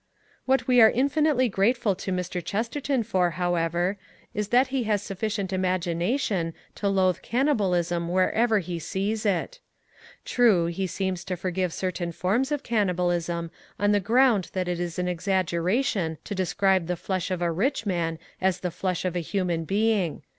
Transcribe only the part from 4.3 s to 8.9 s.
is that he has sufficient imagination to loathe cannibalism wherever he